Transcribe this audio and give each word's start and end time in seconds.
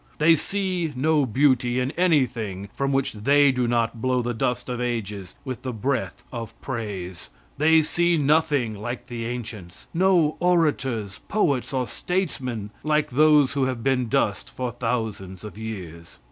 They 0.17 0.35
see 0.35 0.91
no 0.95 1.27
beauty 1.27 1.79
in 1.79 1.91
anything 1.91 2.69
from 2.73 2.91
which 2.91 3.13
they 3.13 3.51
do 3.51 3.67
not 3.67 4.01
blow 4.01 4.23
the 4.23 4.33
dust 4.33 4.67
of 4.67 4.81
ages 4.81 5.35
with 5.45 5.61
the 5.61 5.71
breath 5.71 6.23
of 6.33 6.59
praise. 6.59 7.29
They 7.59 7.83
see 7.83 8.17
nothing 8.17 8.73
like 8.73 9.05
the 9.05 9.27
ancients; 9.27 9.85
no 9.93 10.37
orators, 10.39 11.19
poets 11.27 11.71
or 11.71 11.85
statesmen 11.85 12.71
like 12.83 13.11
those 13.11 13.53
who 13.53 13.65
have 13.65 13.83
been 13.83 14.09
dust 14.09 14.49
for 14.49 14.71
thousands 14.71 15.43
of 15.43 15.55
years. 15.55 16.17